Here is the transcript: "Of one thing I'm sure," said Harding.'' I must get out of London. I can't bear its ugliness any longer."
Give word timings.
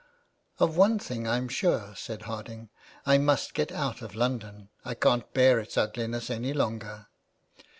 "Of 0.59 0.77
one 0.77 0.97
thing 0.97 1.27
I'm 1.27 1.47
sure," 1.47 1.93
said 1.95 2.23
Harding.'' 2.23 2.69
I 3.05 3.19
must 3.19 3.53
get 3.53 3.71
out 3.71 4.01
of 4.01 4.15
London. 4.15 4.69
I 4.83 4.95
can't 4.95 5.31
bear 5.31 5.59
its 5.59 5.77
ugliness 5.77 6.31
any 6.31 6.53
longer." 6.53 7.05